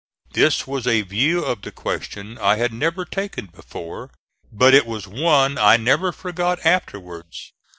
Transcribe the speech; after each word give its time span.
This 0.33 0.65
was 0.65 0.87
a 0.87 1.03
view 1.03 1.45
of 1.45 1.61
the 1.61 1.71
question 1.71 2.35
I 2.39 2.55
had 2.55 2.73
never 2.73 3.05
taken 3.05 3.45
before; 3.45 4.09
but 4.51 4.73
it 4.73 4.87
was 4.87 5.07
one 5.07 5.59
I 5.59 5.77
never 5.77 6.11
forgot 6.11 6.65
afterwards. 6.65 7.51